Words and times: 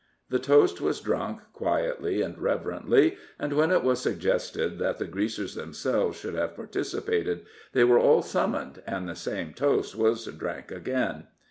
The 0.29 0.39
toast 0.39 0.81
was 0.81 0.99
drunk 0.99 1.41
quietly 1.53 2.23
and 2.23 2.35
reverently, 2.39 3.17
and 3.37 3.53
when 3.53 3.69
it 3.69 3.83
was 3.83 3.99
suggested 3.99 4.79
that 4.79 4.97
the 4.97 5.05
Greasers 5.05 5.53
themselves 5.53 6.17
should 6.19 6.33
have 6.33 6.55
participated, 6.55 7.45
they 7.73 7.83
were 7.83 7.99
all 7.99 8.23
summoned, 8.23 8.81
and 8.87 9.07
the 9.07 9.13
same 9.15 9.53
toast 9.53 9.95
was 9.95 10.25
drank 10.25 10.71
again. 10.71 11.27